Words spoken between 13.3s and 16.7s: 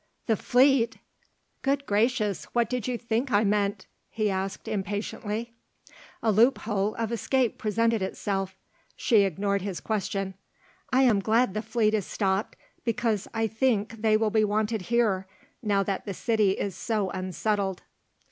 I think they will be wanted here, now that the city